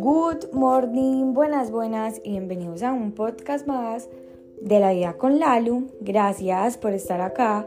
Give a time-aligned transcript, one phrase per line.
[0.00, 4.08] Good morning, buenas, buenas y bienvenidos a un podcast más
[4.58, 5.88] de la vida con Lalu.
[6.00, 7.66] Gracias por estar acá,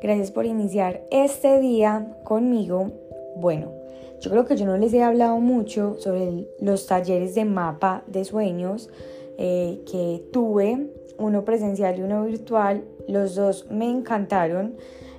[0.00, 2.92] gracias por iniciar este día conmigo.
[3.36, 3.72] Bueno,
[4.20, 8.24] yo creo que yo no les he hablado mucho sobre los talleres de mapa de
[8.24, 8.88] sueños
[9.36, 10.88] eh, que tuve,
[11.18, 12.84] uno presencial y uno virtual.
[13.06, 14.76] Los dos me encantaron.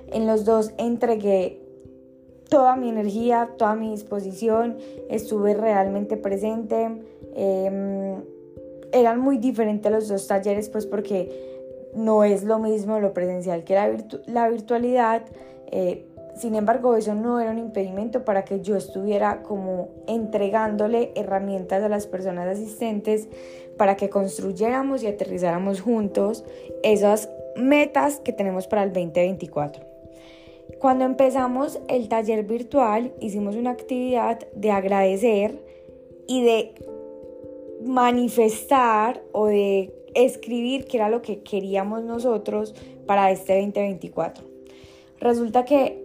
[0.08, 1.59] En los dos entregué
[2.50, 4.76] toda mi energía, toda mi disposición,
[5.08, 7.00] estuve realmente presente.
[7.34, 8.22] Em,
[8.92, 11.30] eran muy diferentes los dos talleres, pues porque
[11.94, 15.22] no es lo mismo lo presencial que la, la virtualidad.
[15.70, 16.06] Eh,
[16.36, 21.88] sin embargo, eso no era un impedimento para que yo estuviera como entregándole herramientas a
[21.88, 23.28] las personas asistentes
[23.76, 26.44] para que construyéramos y aterrizáramos juntos
[26.82, 29.89] esas metas que tenemos para el 2024.
[30.80, 35.62] Cuando empezamos el taller virtual hicimos una actividad de agradecer
[36.26, 36.74] y de
[37.84, 44.42] manifestar o de escribir qué era lo que queríamos nosotros para este 2024.
[45.20, 46.02] Resulta que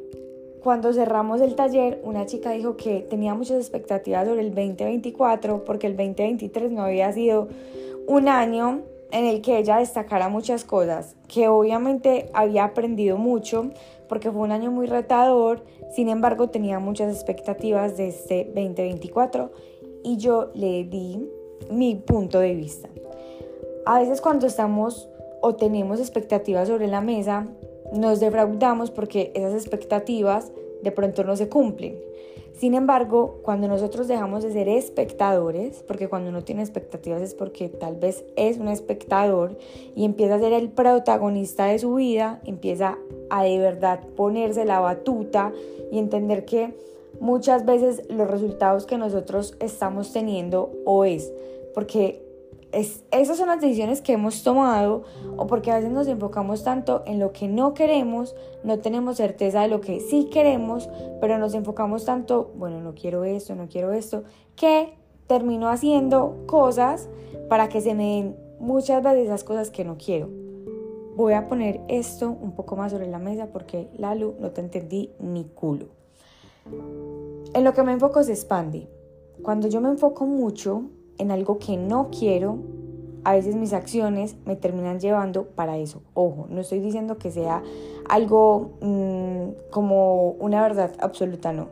[0.61, 5.87] cuando cerramos el taller, una chica dijo que tenía muchas expectativas sobre el 2024 porque
[5.87, 7.47] el 2023 no había sido
[8.07, 8.81] un año
[9.11, 13.71] en el que ella destacara muchas cosas, que obviamente había aprendido mucho
[14.07, 15.63] porque fue un año muy retador,
[15.95, 19.51] sin embargo tenía muchas expectativas de este 2024
[20.03, 21.27] y yo le di
[21.71, 22.89] mi punto de vista.
[23.85, 25.09] A veces cuando estamos
[25.41, 27.47] o tenemos expectativas sobre la mesa,
[27.93, 31.97] nos defraudamos porque esas expectativas de pronto no se cumplen.
[32.55, 37.67] Sin embargo, cuando nosotros dejamos de ser espectadores, porque cuando uno tiene expectativas es porque
[37.67, 39.57] tal vez es un espectador
[39.93, 42.97] y empieza a ser el protagonista de su vida, empieza
[43.29, 45.51] a de verdad ponerse la batuta
[45.91, 46.73] y entender que
[47.19, 51.33] muchas veces los resultados que nosotros estamos teniendo o es
[51.73, 52.24] porque
[52.75, 55.03] esas son las decisiones que hemos tomado
[55.37, 59.61] o porque a veces nos enfocamos tanto en lo que no queremos, no tenemos certeza
[59.61, 60.89] de lo que sí queremos,
[61.21, 64.23] pero nos enfocamos tanto, bueno, no quiero esto, no quiero esto,
[64.57, 64.93] que
[65.27, 67.07] termino haciendo cosas
[67.47, 70.29] para que se me den muchas veces esas cosas que no quiero.
[71.15, 75.11] Voy a poner esto un poco más sobre la mesa porque Lalu no te entendí
[75.19, 75.85] ni culo.
[77.53, 78.89] En lo que me enfoco se expande.
[79.41, 82.57] Cuando yo me enfoco mucho en algo que no quiero,
[83.23, 86.01] a veces mis acciones me terminan llevando para eso.
[86.13, 87.63] Ojo, no estoy diciendo que sea
[88.07, 91.67] algo mm, como una verdad absoluta, no.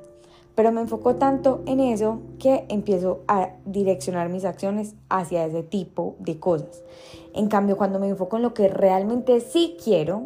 [0.56, 6.16] Pero me enfoco tanto en eso que empiezo a direccionar mis acciones hacia ese tipo
[6.20, 6.84] de cosas.
[7.34, 10.24] En cambio, cuando me enfoco en lo que realmente sí quiero,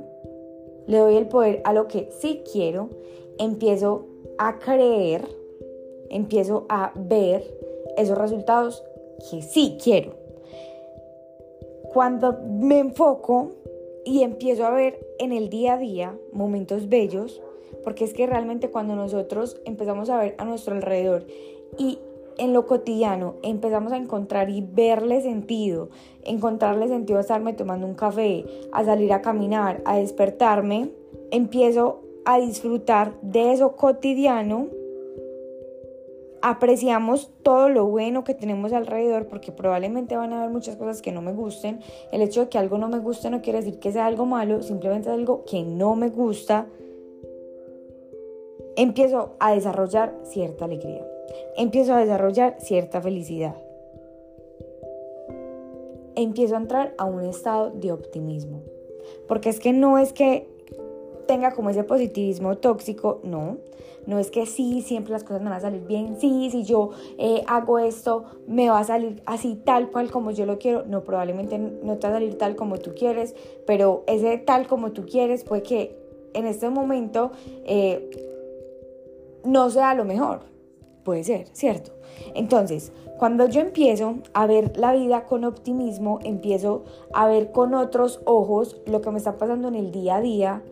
[0.86, 2.90] le doy el poder a lo que sí quiero,
[3.38, 4.06] empiezo
[4.38, 5.28] a creer,
[6.10, 7.44] empiezo a ver
[7.98, 8.84] esos resultados
[9.30, 10.16] que sí quiero.
[11.94, 13.54] Cuando me enfoco
[14.06, 17.42] y empiezo a ver en el día a día momentos bellos,
[17.84, 21.26] porque es que realmente cuando nosotros empezamos a ver a nuestro alrededor
[21.78, 22.00] y
[22.38, 25.90] en lo cotidiano empezamos a encontrar y verle sentido,
[26.24, 30.92] encontrarle sentido a estarme tomando un café, a salir a caminar, a despertarme,
[31.32, 34.68] empiezo a disfrutar de eso cotidiano
[36.42, 41.12] apreciamos todo lo bueno que tenemos alrededor porque probablemente van a haber muchas cosas que
[41.12, 41.80] no me gusten.
[42.12, 44.62] El hecho de que algo no me guste no quiere decir que sea algo malo,
[44.62, 46.68] simplemente es algo que no me gusta.
[48.76, 51.06] Empiezo a desarrollar cierta alegría.
[51.56, 53.56] Empiezo a desarrollar cierta felicidad.
[56.16, 58.62] Empiezo a entrar a un estado de optimismo.
[59.28, 60.48] Porque es que no es que
[61.28, 63.58] tenga como ese positivismo tóxico, no.
[64.08, 66.92] No es que sí, siempre las cosas me van a salir bien, sí, si yo
[67.18, 70.86] eh, hago esto, me va a salir así tal cual como yo lo quiero.
[70.86, 74.94] No, probablemente no te va a salir tal como tú quieres, pero ese tal como
[74.94, 75.98] tú quieres puede que
[76.34, 77.32] en este momento
[77.66, 78.10] eh,
[79.44, 80.40] no sea lo mejor.
[81.04, 81.92] Puede ser, ¿cierto?
[82.34, 86.84] Entonces, cuando yo empiezo a ver la vida con optimismo, empiezo
[87.14, 90.64] a ver con otros ojos lo que me está pasando en el día a día,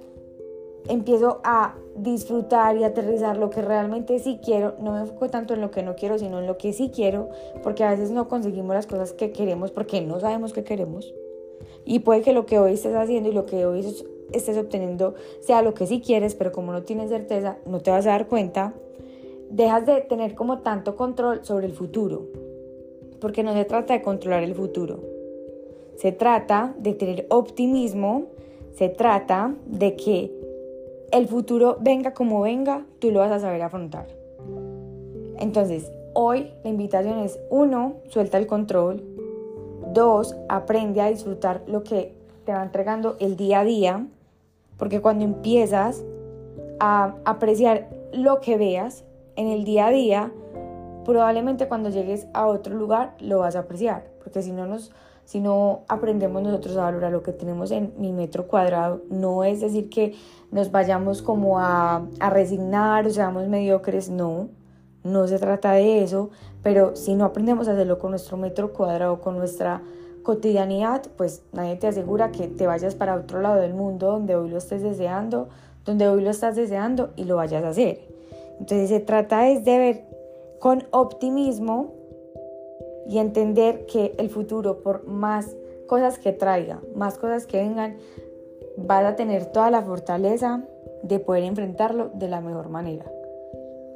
[0.87, 5.61] empiezo a disfrutar y aterrizar lo que realmente sí quiero, no me enfoco tanto en
[5.61, 7.29] lo que no quiero, sino en lo que sí quiero,
[7.63, 11.13] porque a veces no conseguimos las cosas que queremos porque no sabemos qué queremos.
[11.85, 13.85] Y puede que lo que hoy estés haciendo y lo que hoy
[14.31, 18.05] estés obteniendo sea lo que sí quieres, pero como no tienes certeza, no te vas
[18.05, 18.73] a dar cuenta,
[19.49, 22.23] dejas de tener como tanto control sobre el futuro,
[23.21, 24.99] porque no se trata de controlar el futuro,
[25.95, 28.25] se trata de tener optimismo,
[28.73, 30.44] se trata de que
[31.11, 34.07] el futuro venga como venga, tú lo vas a saber afrontar.
[35.37, 39.03] Entonces, hoy la invitación es, uno, suelta el control.
[39.93, 42.13] Dos, aprende a disfrutar lo que
[42.45, 44.07] te va entregando el día a día.
[44.77, 46.03] Porque cuando empiezas
[46.79, 49.05] a apreciar lo que veas
[49.35, 50.31] en el día a día,
[51.05, 54.05] probablemente cuando llegues a otro lugar lo vas a apreciar.
[54.23, 54.91] Porque si no nos
[55.25, 59.59] si no aprendemos nosotros a valorar lo que tenemos en mi metro cuadrado, no es
[59.59, 60.15] decir que
[60.51, 64.49] nos vayamos como a, a resignar o seamos mediocres, no,
[65.03, 66.29] no se trata de eso,
[66.63, 69.81] pero si no aprendemos a hacerlo con nuestro metro cuadrado, con nuestra
[70.23, 74.49] cotidianidad, pues nadie te asegura que te vayas para otro lado del mundo donde hoy
[74.49, 75.49] lo estés deseando,
[75.85, 77.99] donde hoy lo estás deseando y lo vayas a hacer.
[78.59, 80.05] Entonces se trata es de ver
[80.59, 81.93] con optimismo
[83.07, 85.55] y entender que el futuro, por más
[85.87, 87.97] cosas que traiga, más cosas que vengan,
[88.77, 90.63] vas a tener toda la fortaleza
[91.03, 93.05] de poder enfrentarlo de la mejor manera.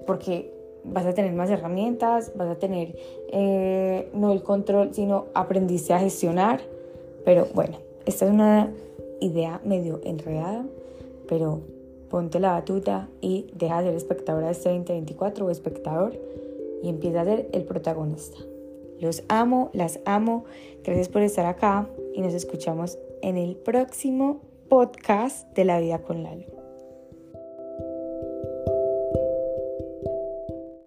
[0.06, 0.54] Porque
[0.84, 2.96] vas a tener más herramientas, vas a tener
[3.32, 6.62] eh, no el control, sino aprendiste a gestionar.
[7.26, 8.72] Pero bueno, esta es una
[9.20, 10.66] idea medio enredada,
[11.28, 11.62] pero
[12.10, 16.14] ponte la batuta y deja de ser espectadora de este 2024 o espectador
[16.82, 18.38] y empieza a ser el protagonista.
[19.00, 20.46] Los amo, las amo.
[20.84, 26.24] Gracias por estar acá y nos escuchamos en el próximo podcast de La Vida con
[26.24, 26.59] Lalo.